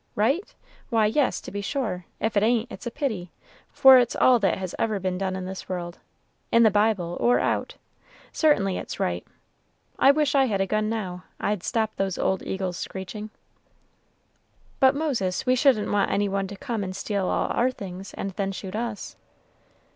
"Right? 0.15 0.55
why, 0.89 1.05
yes, 1.05 1.39
to 1.41 1.51
be 1.51 1.61
sure; 1.61 2.05
if 2.19 2.35
it 2.35 2.41
ain't, 2.41 2.71
it's 2.71 2.87
a 2.87 2.89
pity; 2.89 3.31
for 3.71 3.99
it's 3.99 4.15
all 4.15 4.39
that 4.39 4.57
has 4.57 4.73
ever 4.79 4.99
been 4.99 5.19
done 5.19 5.35
in 5.35 5.45
this 5.45 5.69
world. 5.69 5.99
In 6.51 6.63
the 6.63 6.71
Bible, 6.71 7.17
or 7.19 7.39
out, 7.39 7.75
certainly 8.31 8.79
it's 8.79 8.99
right. 8.99 9.23
I 9.99 10.09
wish 10.09 10.33
I 10.33 10.45
had 10.45 10.59
a 10.59 10.65
gun 10.65 10.89
now, 10.89 11.25
I'd 11.39 11.61
stop 11.61 11.95
those 11.97 12.17
old 12.17 12.41
eagles' 12.41 12.77
screeching." 12.77 13.29
"But, 14.79 14.95
Moses, 14.95 15.45
we 15.45 15.55
shouldn't 15.55 15.91
want 15.91 16.09
any 16.09 16.27
one 16.27 16.47
to 16.47 16.55
come 16.55 16.83
and 16.83 16.95
steal 16.95 17.27
all 17.27 17.49
our 17.51 17.69
things, 17.69 18.15
and 18.15 18.31
then 18.31 18.51
shoot 18.51 18.75
us." 18.75 19.17